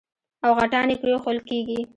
او 0.45 0.51
غټان 0.59 0.87
يې 0.91 0.95
پرېښوول 1.01 1.39
کېږي. 1.49 1.79